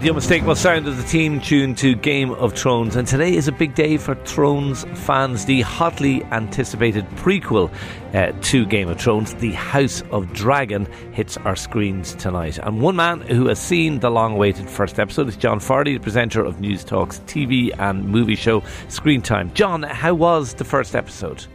the 0.00 0.10
unmistakable 0.10 0.56
sound 0.56 0.88
of 0.88 0.96
the 0.96 1.04
team 1.04 1.40
tuned 1.40 1.78
to 1.78 1.94
Game 1.94 2.32
of 2.32 2.54
Thrones, 2.54 2.96
and 2.96 3.06
today 3.06 3.36
is 3.36 3.46
a 3.46 3.52
big 3.52 3.74
day 3.74 3.96
for 3.96 4.16
Thrones 4.24 4.84
fans. 4.94 5.44
The 5.44 5.60
hotly 5.60 6.24
anticipated 6.24 7.06
prequel 7.10 7.72
uh, 8.12 8.32
to 8.42 8.66
Game 8.66 8.88
of 8.88 9.00
Thrones, 9.00 9.34
The 9.34 9.52
House 9.52 10.02
of 10.10 10.32
Dragon, 10.32 10.86
hits 11.12 11.36
our 11.38 11.54
screens 11.54 12.14
tonight. 12.14 12.58
And 12.58 12.80
one 12.80 12.96
man 12.96 13.20
who 13.20 13.46
has 13.46 13.60
seen 13.60 14.00
the 14.00 14.10
long 14.10 14.32
awaited 14.32 14.68
first 14.68 14.98
episode 14.98 15.28
is 15.28 15.36
John 15.36 15.60
Fardy, 15.60 15.94
the 15.94 16.00
presenter 16.00 16.44
of 16.44 16.56
Newstalk's 16.56 17.20
TV 17.20 17.70
and 17.78 18.04
movie 18.04 18.36
show 18.36 18.64
Screen 18.88 19.22
Time. 19.22 19.52
John, 19.54 19.84
how 19.84 20.14
was 20.14 20.54
the 20.54 20.64
first 20.64 20.96
episode? 20.96 21.46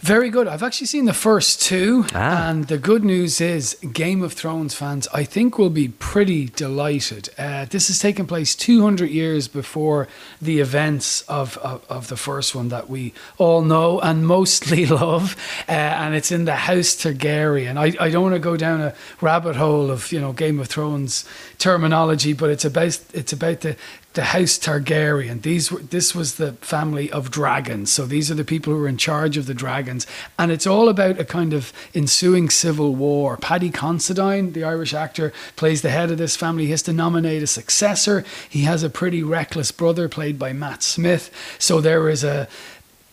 Very 0.00 0.30
good. 0.30 0.46
I've 0.48 0.62
actually 0.62 0.86
seen 0.86 1.04
the 1.04 1.12
first 1.14 1.60
two, 1.62 2.04
Ah. 2.14 2.48
and 2.48 2.66
the 2.66 2.78
good 2.78 3.04
news 3.04 3.40
is 3.40 3.76
Game 3.92 4.22
of 4.22 4.32
Thrones 4.32 4.74
fans, 4.74 5.08
I 5.12 5.24
think, 5.24 5.58
will 5.58 5.70
be 5.70 5.88
pretty 5.88 6.46
delighted. 6.46 7.28
Uh, 7.38 7.64
this 7.66 7.88
has 7.88 7.98
taken 7.98 8.26
place 8.26 8.54
200 8.54 9.10
years 9.10 9.48
before 9.48 10.08
the 10.40 10.60
events 10.60 11.22
of, 11.22 11.56
of, 11.58 11.84
of 11.88 12.08
the 12.08 12.16
first 12.16 12.54
one 12.54 12.68
that 12.68 12.88
we 12.88 13.12
all 13.38 13.62
know 13.62 14.00
and 14.00 14.26
mostly 14.26 14.86
love, 15.04 15.36
uh, 15.68 15.72
and 15.72 16.14
it's 16.14 16.30
in 16.32 16.44
the 16.44 16.54
House 16.56 16.94
Targaryen. 16.96 17.76
I, 17.76 18.04
I 18.04 18.10
don't 18.10 18.22
want 18.22 18.34
to 18.34 18.38
go 18.40 18.56
down 18.56 18.80
a 18.80 18.94
rabbit 19.20 19.56
hole 19.56 19.90
of 19.90 20.12
you 20.12 20.20
know 20.20 20.32
Game 20.32 20.60
of 20.60 20.68
Thrones 20.68 21.24
terminology, 21.58 22.32
but 22.32 22.50
it's 22.50 22.64
about 22.64 22.98
it's 23.14 23.32
about 23.32 23.60
the 23.62 23.76
the 24.16 24.24
House 24.24 24.58
Targaryen. 24.58 25.42
These 25.42 25.70
were, 25.70 25.80
this 25.80 26.14
was 26.14 26.34
the 26.34 26.54
family 26.54 27.12
of 27.12 27.30
dragons. 27.30 27.92
So 27.92 28.06
these 28.06 28.30
are 28.30 28.34
the 28.34 28.44
people 28.44 28.72
who 28.72 28.80
were 28.80 28.88
in 28.88 28.96
charge 28.96 29.36
of 29.36 29.44
the 29.44 29.54
dragons, 29.54 30.06
and 30.38 30.50
it's 30.50 30.66
all 30.66 30.88
about 30.88 31.20
a 31.20 31.24
kind 31.24 31.52
of 31.52 31.72
ensuing 31.94 32.48
civil 32.48 32.94
war. 32.94 33.36
Paddy 33.36 33.70
Considine, 33.70 34.52
the 34.52 34.64
Irish 34.64 34.94
actor, 34.94 35.32
plays 35.54 35.82
the 35.82 35.90
head 35.90 36.10
of 36.10 36.18
this 36.18 36.34
family. 36.34 36.64
He 36.64 36.70
has 36.70 36.82
to 36.82 36.94
nominate 36.94 37.42
a 37.42 37.46
successor. 37.46 38.24
He 38.48 38.62
has 38.62 38.82
a 38.82 38.90
pretty 38.90 39.22
reckless 39.22 39.70
brother 39.70 40.08
played 40.08 40.38
by 40.38 40.54
Matt 40.54 40.82
Smith. 40.82 41.30
So 41.58 41.82
there 41.82 42.08
is 42.08 42.24
a 42.24 42.48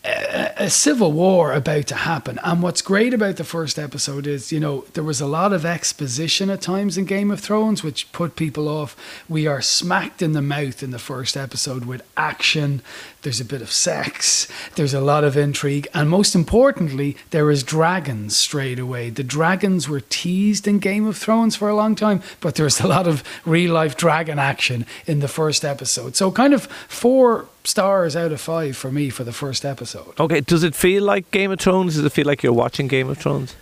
a, 0.04 0.68
civil 0.70 1.12
war 1.12 1.52
about 1.52 1.86
to 1.86 1.94
happen. 1.94 2.38
And 2.42 2.62
what's 2.62 2.82
great 2.82 3.14
about 3.14 3.36
the 3.36 3.44
first 3.44 3.78
episode 3.78 4.26
is, 4.26 4.52
you 4.52 4.60
know, 4.60 4.84
there 4.92 5.04
was 5.04 5.20
a 5.20 5.26
lot 5.26 5.52
of 5.52 5.64
exposition 5.64 6.50
at 6.50 6.60
times 6.60 6.98
in 6.98 7.04
Game 7.04 7.30
of 7.30 7.40
Thrones, 7.40 7.82
which 7.82 8.10
put 8.12 8.36
people 8.36 8.68
off. 8.68 8.96
We 9.28 9.46
are 9.46 9.62
smacked 9.62 10.20
in 10.20 10.32
the 10.32 10.42
mouth 10.42 10.82
in 10.82 10.90
the 10.90 10.98
first 10.98 11.36
episode 11.36 11.84
with 11.84 12.02
action. 12.16 12.82
There's 13.24 13.40
a 13.40 13.44
bit 13.44 13.62
of 13.62 13.72
sex. 13.72 14.46
There's 14.76 14.92
a 14.92 15.00
lot 15.00 15.24
of 15.24 15.34
intrigue. 15.34 15.88
And 15.94 16.10
most 16.10 16.34
importantly, 16.34 17.16
there 17.30 17.50
is 17.50 17.62
dragons 17.62 18.36
straight 18.36 18.78
away. 18.78 19.08
The 19.08 19.24
dragons 19.24 19.88
were 19.88 20.00
teased 20.00 20.68
in 20.68 20.78
Game 20.78 21.06
of 21.06 21.16
Thrones 21.16 21.56
for 21.56 21.70
a 21.70 21.74
long 21.74 21.94
time, 21.94 22.22
but 22.40 22.54
there's 22.54 22.80
a 22.80 22.86
lot 22.86 23.08
of 23.08 23.24
real 23.46 23.72
life 23.72 23.96
dragon 23.96 24.38
action 24.38 24.84
in 25.06 25.20
the 25.20 25.28
first 25.28 25.64
episode. 25.64 26.16
So, 26.16 26.30
kind 26.30 26.52
of 26.52 26.66
four 26.86 27.46
stars 27.64 28.14
out 28.14 28.30
of 28.30 28.42
five 28.42 28.76
for 28.76 28.92
me 28.92 29.08
for 29.08 29.24
the 29.24 29.32
first 29.32 29.64
episode. 29.64 30.20
Okay, 30.20 30.42
does 30.42 30.62
it 30.62 30.74
feel 30.74 31.02
like 31.02 31.30
Game 31.30 31.50
of 31.50 31.60
Thrones? 31.60 31.94
Does 31.94 32.04
it 32.04 32.12
feel 32.12 32.26
like 32.26 32.42
you're 32.42 32.52
watching 32.52 32.88
Game 32.88 33.08
of 33.08 33.16
Thrones? 33.16 33.56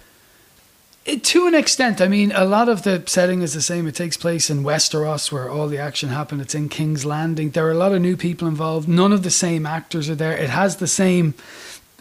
It, 1.04 1.24
to 1.24 1.48
an 1.48 1.54
extent, 1.54 2.00
I 2.00 2.06
mean, 2.06 2.30
a 2.32 2.44
lot 2.44 2.68
of 2.68 2.84
the 2.84 3.02
setting 3.06 3.42
is 3.42 3.54
the 3.54 3.60
same. 3.60 3.88
It 3.88 3.96
takes 3.96 4.16
place 4.16 4.48
in 4.50 4.62
Westeros, 4.62 5.32
where 5.32 5.50
all 5.50 5.66
the 5.66 5.78
action 5.78 6.10
happened. 6.10 6.40
It's 6.40 6.54
in 6.54 6.68
King's 6.68 7.04
Landing. 7.04 7.50
There 7.50 7.66
are 7.66 7.72
a 7.72 7.76
lot 7.76 7.92
of 7.92 8.00
new 8.00 8.16
people 8.16 8.46
involved. 8.46 8.88
None 8.88 9.12
of 9.12 9.24
the 9.24 9.30
same 9.30 9.66
actors 9.66 10.08
are 10.08 10.14
there. 10.14 10.36
It 10.36 10.50
has 10.50 10.76
the 10.76 10.86
same, 10.86 11.34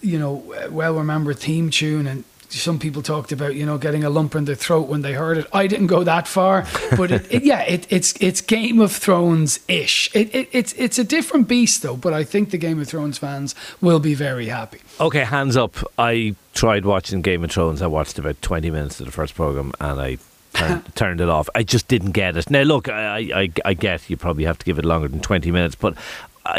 you 0.02 0.20
know, 0.20 0.44
well 0.70 0.94
remembered 0.94 1.40
theme 1.40 1.70
tune 1.70 2.08
and. 2.08 2.24
Some 2.52 2.80
people 2.80 3.02
talked 3.02 3.32
about, 3.32 3.56
you 3.56 3.66
know, 3.66 3.78
getting 3.78 4.04
a 4.04 4.10
lump 4.10 4.36
in 4.36 4.46
their 4.46 4.56
throat 4.56 4.88
when 4.88 5.02
they 5.02 5.14
heard 5.14 5.38
it. 5.38 5.48
I 5.54 5.68
didn't 5.68 5.88
go 5.88 6.04
that 6.04 6.28
far, 6.28 6.66
but 6.98 7.12
it, 7.12 7.32
it, 7.32 7.44
yeah, 7.44 7.62
it, 7.62 7.88
it's 7.90 8.14
it's 8.20 8.42
Game 8.42 8.80
of 8.80 8.92
Thrones 8.92 9.60
ish. 9.68 10.14
It, 10.14 10.34
it, 10.36 10.50
it's 10.52 10.74
it's 10.74 11.00
a 11.00 11.04
different 11.04 11.48
beast 11.48 11.82
though, 11.82 11.96
but 11.96 12.14
I 12.14 12.24
think 12.24 12.52
the 12.52 12.58
Game 12.58 12.80
of 12.80 12.88
Thrones 12.88 13.18
fans 13.18 13.56
will 13.80 14.00
be 14.00 14.14
very 14.14 14.48
happy. 14.48 14.80
Okay, 15.00 15.24
hands 15.24 15.56
up. 15.56 15.78
I 15.98 16.36
tried 16.54 16.86
watching 16.86 17.22
Game 17.22 17.44
of 17.44 17.52
Thrones. 17.52 17.82
I 17.82 17.88
watched 17.88 18.20
about 18.20 18.42
20 18.42 18.70
minutes 18.70 19.00
of 19.00 19.06
the 19.06 19.12
first 19.12 19.36
program 19.36 19.72
and 19.80 20.00
I 20.00 20.18
turned, 20.54 20.96
turned 20.96 21.22
it 21.22 21.30
off. 21.30 21.50
I 21.56 21.64
just 21.64 21.88
didn't 21.88 22.12
get 22.12 22.38
it. 22.38 22.50
Now, 22.50 22.64
look, 22.64 22.90
I, 22.90 23.18
I, 23.34 23.50
I 23.66 23.74
get 23.74 24.10
you 24.10 24.18
probably 24.18 24.44
have 24.46 24.58
to 24.60 24.66
give 24.66 24.80
it 24.80 24.86
longer 24.86 25.08
than 25.08 25.22
20 25.22 25.52
minutes, 25.52 25.76
but 25.76 25.96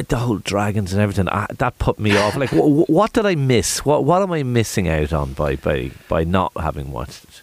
The 0.09 0.17
whole 0.17 0.39
dragons 0.39 0.93
and 0.93 1.03
everything, 1.03 1.25
that 1.27 1.79
put 1.79 1.99
me 1.99 2.17
off. 2.17 2.37
Like, 2.37 2.51
wh- 2.51 2.89
what 2.89 3.13
did 3.13 3.27
I 3.27 3.35
miss? 3.35 3.85
What, 3.85 4.05
what 4.05 4.23
am 4.23 4.33
I 4.33 4.43
missing 4.43 4.89
out 4.89 5.13
on 5.13 5.33
by, 5.33 5.57
by, 5.57 5.91
by 6.09 6.25
not 6.25 6.53
having 6.57 6.93
watched 6.93 7.25
it? 7.25 7.43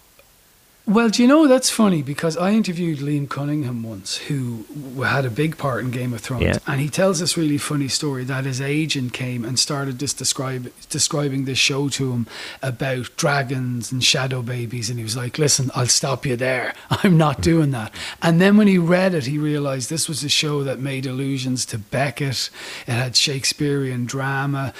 Well, 0.89 1.09
do 1.09 1.21
you 1.21 1.27
know 1.27 1.47
that's 1.47 1.69
funny 1.69 2.01
because 2.01 2.35
I 2.35 2.49
interviewed 2.49 2.97
Liam 2.97 3.29
Cunningham 3.29 3.83
once, 3.83 4.17
who 4.17 4.65
had 5.03 5.23
a 5.23 5.29
big 5.29 5.55
part 5.55 5.83
in 5.83 5.91
Game 5.91 6.15
of 6.15 6.21
Thrones, 6.21 6.41
Yeah. 6.41 6.57
and 6.65 6.81
he 6.81 6.89
tells 6.89 7.19
this 7.19 7.37
really 7.37 7.59
funny 7.59 7.87
story 7.87 8.23
that 8.23 8.45
his 8.45 8.59
agent 8.59 9.13
came 9.13 9.45
and 9.45 9.59
started 9.59 9.99
just 9.99 10.17
describe 10.17 10.71
describing 10.89 11.45
this 11.45 11.59
show 11.59 11.89
to 11.89 12.11
him 12.11 12.25
about 12.63 13.15
dragons 13.17 13.91
and 13.91 14.03
shadow 14.03 14.41
babies, 14.41 14.89
and 14.89 14.97
he 14.97 15.03
was 15.03 15.15
like, 15.15 15.37
"Listen, 15.37 15.69
I'll 15.75 15.85
stop 15.85 16.25
you 16.25 16.35
there. 16.35 16.73
I'm 16.89 17.17
not 17.17 17.37
mm. 17.37 17.43
doing 17.43 17.69
that." 17.69 17.93
And 18.23 18.41
then 18.41 18.57
when 18.57 18.67
he 18.67 18.79
read 18.79 19.13
it, 19.13 19.27
he 19.27 19.37
realized 19.37 19.91
this 19.91 20.09
was 20.09 20.23
a 20.23 20.29
show 20.29 20.63
that 20.63 20.79
made 20.79 21.05
allusions 21.05 21.67
to 21.67 21.77
Beckett. 21.77 22.49
It 22.87 22.93
had 22.93 23.15
Shakespearean 23.15 24.05
drama. 24.07 24.73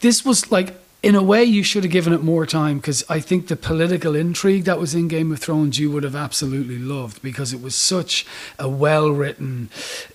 This 0.00 0.26
was 0.26 0.52
like 0.52 0.74
in 1.04 1.14
a 1.14 1.22
way, 1.22 1.44
you 1.44 1.62
should 1.62 1.84
have 1.84 1.92
given 1.92 2.14
it 2.14 2.22
more 2.22 2.46
time 2.46 2.78
because 2.78 3.04
I 3.10 3.20
think 3.20 3.48
the 3.48 3.56
political 3.56 4.14
intrigue 4.14 4.64
that 4.64 4.78
was 4.78 4.94
in 4.94 5.06
Game 5.06 5.32
of 5.32 5.38
Thrones 5.38 5.78
you 5.78 5.90
would 5.90 6.02
have 6.02 6.16
absolutely 6.16 6.78
loved 6.78 7.20
because 7.20 7.52
it 7.52 7.60
was 7.60 7.74
such 7.74 8.24
a 8.58 8.70
well 8.70 9.10
written 9.10 9.68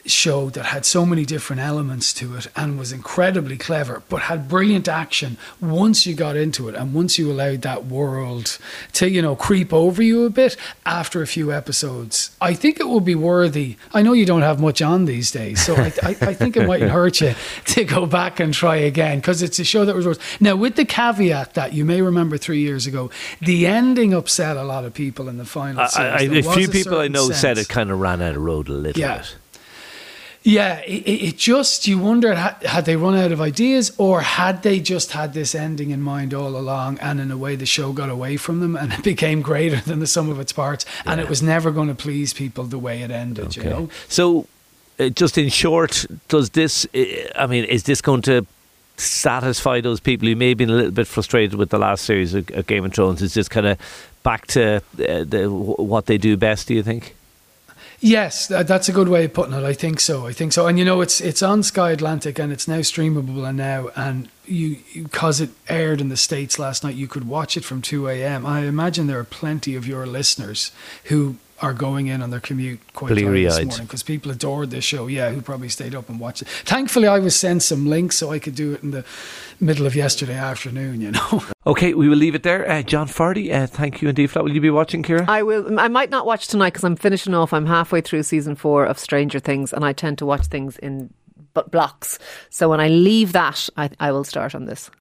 show 0.08 0.50
that 0.50 0.66
had 0.66 0.88
so 0.88 1.06
many 1.06 1.26
different 1.26 1.62
elements 1.62 2.12
to 2.14 2.36
it 2.36 2.48
and 2.56 2.80
was 2.80 2.92
incredibly 2.92 3.56
clever, 3.56 4.02
but 4.10 4.24
had 4.24 4.50
brilliant 4.50 4.88
action 4.88 5.38
once 5.62 6.08
you 6.08 6.16
got 6.16 6.36
into 6.36 6.68
it 6.68 6.74
and 6.74 6.92
once 6.92 7.20
you 7.20 7.32
allowed 7.32 7.62
that 7.62 7.86
world 7.86 8.58
to, 8.94 9.08
you 9.08 9.22
know, 9.22 9.36
creep 9.36 9.72
over 9.72 10.02
you 10.02 10.26
a 10.26 10.30
bit 10.32 10.58
after 10.88 11.22
a 11.22 11.28
few 11.28 11.54
episodes. 11.54 12.36
I 12.42 12.56
think 12.56 12.80
it 12.80 12.88
will 12.88 13.00
be 13.00 13.14
worthy. 13.14 13.78
I 13.94 14.02
know 14.02 14.14
you 14.14 14.26
don't 14.26 14.42
have 14.42 14.60
much 14.60 14.82
on 14.82 15.06
these 15.06 15.30
days, 15.30 15.64
so 15.64 15.76
I, 15.76 15.94
I, 16.02 16.10
I 16.22 16.34
think 16.34 16.58
it 16.58 16.66
mightn't 16.66 16.92
hurt 17.00 17.22
you 17.22 17.36
to 17.66 17.84
go 17.84 18.08
back 18.08 18.40
and 18.40 18.56
try 18.56 18.78
again 18.78 19.20
because 19.20 19.44
it's 19.44 19.60
a 19.60 19.64
show 19.64 19.86
that 19.86 19.96
was 19.96 20.08
worth. 20.08 20.42
Now, 20.42 20.56
with 20.56 20.79
the 20.80 20.86
caveat 20.86 21.54
that 21.56 21.74
you 21.74 21.84
may 21.84 22.02
remember 22.02 22.38
three 22.38 22.62
years 22.62 22.88
ago, 22.88 23.12
the 23.42 23.68
ending 23.68 24.14
upset 24.14 24.56
a 24.56 24.64
lot 24.64 24.86
of 24.86 24.94
people 24.94 25.28
in 25.28 25.38
the 25.38 25.46
final. 25.46 25.82
I, 25.82 25.88
series. 25.88 26.14
I, 26.14 26.28
There 26.28 26.52
a 26.52 26.56
few 26.56 26.70
people 26.70 26.98
I 27.00 27.10
know 27.10 27.30
said 27.32 27.58
it 27.58 27.68
kind 27.68 27.92
of 27.92 28.00
ran 28.00 28.22
out 28.22 28.36
of 28.36 28.42
road 28.42 28.70
a 28.70 28.72
little 28.72 29.00
Yeah. 29.00 29.18
bit. 29.18 29.36
Yeah, 30.42 30.80
it, 30.88 31.04
it 31.06 31.38
just 31.38 31.86
you 31.86 32.00
wonder 32.00 32.34
had, 32.34 32.86
they 32.86 32.96
run 32.96 33.18
out 33.18 33.34
of 33.34 33.42
ideas 33.42 33.92
or 33.98 34.22
had 34.22 34.64
they 34.64 34.80
just 34.80 35.12
had 35.12 35.34
this 35.34 35.54
ending 35.54 35.92
in 35.92 36.02
mind 36.02 36.34
all 36.34 36.56
along, 36.56 36.98
and 37.00 37.20
in 37.20 37.30
a 37.30 37.38
way 37.38 37.58
the 37.58 37.66
show 37.66 37.92
got 37.92 38.10
away 38.10 38.38
from 38.38 38.62
them 38.62 38.78
and 38.78 38.94
it 38.94 39.04
became 39.14 39.42
greater 39.42 39.82
than 39.82 40.00
the 40.00 40.08
sum 40.08 40.30
of 40.30 40.40
its 40.40 40.54
parts, 40.54 40.86
and 41.06 41.20
it 41.20 41.28
was 41.28 41.44
never 41.44 41.72
going 41.72 41.90
to 41.90 41.94
please 41.96 42.34
people 42.34 42.64
the 42.64 42.80
way 42.80 43.02
it 43.02 43.12
ended. 43.12 43.58
You 43.58 43.64
know. 43.64 43.90
So, 44.08 44.48
uh, 44.98 45.10
just 45.10 45.38
in 45.38 45.50
short, 45.50 46.06
does 46.30 46.52
this? 46.52 46.88
Uh, 46.96 47.04
I 47.36 47.46
mean, 47.46 47.66
is 47.66 47.84
this 47.84 48.00
going 48.02 48.22
to 48.24 48.46
satisfy 49.00 49.82
those 49.82 50.00
people 50.00 50.28
who 50.28 50.36
may 50.36 50.50
have 50.50 50.58
been 50.58 50.70
a 50.70 50.76
little 50.76 50.92
bit 50.92 51.08
frustrated 51.08 51.56
with 51.56 51.70
the 51.70 51.80
last 51.80 52.06
series 52.06 52.34
of, 52.34 52.50
of 52.52 52.68
Game 52.68 52.86
of 52.86 52.94
Thrones? 52.94 53.22
Is 53.22 53.34
just 53.34 53.50
kind 53.50 53.66
of 53.66 53.78
back 54.24 54.48
to 54.48 54.78
uh, 54.78 55.24
the, 55.24 55.48
what 55.50 56.06
they 56.06 56.18
do 56.18 56.38
best? 56.38 56.68
Do 56.68 56.74
you 56.74 56.84
think? 56.84 57.16
Yes, 58.02 58.48
that's 58.48 58.88
a 58.88 58.94
good 58.94 59.10
way 59.10 59.26
of 59.26 59.34
putting 59.34 59.54
it. 59.54 59.64
I 59.64 59.74
think 59.74 60.00
so. 60.00 60.26
I 60.26 60.32
think 60.32 60.54
so. 60.54 60.68
And 60.68 60.80
you 60.80 60.86
know, 60.86 61.02
it's 61.02 61.20
it's 61.20 61.44
on 61.44 61.64
Sky 61.64 61.92
Atlantic 61.92 62.40
and 62.40 62.52
it's 62.54 62.66
now 62.66 62.80
streamable 62.80 63.46
and 63.46 63.58
now 63.58 63.90
and 63.96 64.30
you 64.46 64.78
because 64.94 65.42
it 65.42 65.50
aired 65.68 66.00
in 66.00 66.08
the 66.08 66.16
states 66.16 66.58
last 66.58 66.82
night, 66.84 66.96
you 66.96 67.08
could 67.08 67.28
watch 67.28 67.58
it 67.58 67.66
from 67.66 67.82
two 67.82 68.08
a.m. 68.08 68.46
I 68.46 68.62
imagine 68.62 69.08
there 69.08 69.20
are 69.20 69.26
plenty 69.26 69.76
of 69.76 69.86
your 69.86 70.06
listeners 70.06 70.72
who 71.06 71.36
are 71.62 71.74
going 71.74 72.08
in 72.08 72.22
on 72.22 72.30
their 72.30 72.40
commute 72.40 72.80
quite 72.94 73.12
early 73.12 73.44
this 73.44 73.56
morning 73.64 73.86
because 73.86 74.04
people 74.04 74.32
adored 74.32 74.70
this 74.72 74.84
show. 74.84 75.08
Yeah, 75.08 75.32
who 75.32 75.42
probably 75.42 75.70
stayed 75.70 75.94
up 75.96 76.10
and 76.10 76.20
watched 76.20 76.42
it. 76.44 76.48
Thankfully, 76.48 77.08
I 77.08 77.20
was 77.20 77.36
sent 77.36 77.64
some 77.64 77.86
links 77.86 78.18
so 78.18 78.32
I 78.32 78.40
could 78.40 78.56
do 78.56 78.74
it 78.74 78.84
in 78.84 78.92
the 78.92 79.04
middle 79.60 79.86
of 79.86 79.96
yesterday 79.96 80.36
afternoon. 80.36 81.02
You 81.02 81.12
know. 81.12 81.44
Okay, 81.68 81.94
we 81.94 82.10
will 82.10 82.18
leave 82.18 82.34
it 82.34 82.42
there. 82.42 82.68
Uh, 82.68 82.82
John 82.82 83.06
Fardy, 83.08 83.54
uh, 83.54 83.68
thank 83.68 84.02
you 84.02 84.10
indeed 84.10 84.28
for 84.28 84.36
that. 84.40 84.44
Will 84.44 84.54
you 84.56 84.62
be 84.62 84.72
watching, 84.72 85.04
Ciara? 85.04 85.26
I 85.28 85.44
will. 85.44 85.80
I 85.80 85.88
might 85.88 86.10
not 86.10 86.26
watch 86.26 86.48
tonight 86.48 86.72
because 86.72 86.84
I'm 86.84 86.96
finishing 86.96 87.36
off. 87.36 87.54
I'm 87.54 87.68
halfway 87.68 88.02
through 88.02 88.24
season 88.24 88.56
four 88.56 88.86
of 88.86 88.98
Stranger 88.98 89.38
Things, 89.40 89.72
and 89.72 89.86
I 89.86 89.94
tend 89.94 90.18
to 90.20 90.26
watch 90.26 90.48
things 90.48 90.78
in 90.80 91.14
b- 91.54 91.62
blocks. 91.70 92.18
So 92.50 92.70
when 92.70 92.80
I 92.80 92.88
leave 92.88 93.34
that, 93.34 93.70
I, 93.78 93.92
I 94.00 94.12
will 94.12 94.24
start 94.24 94.56
on 94.56 94.66
this. 94.66 94.90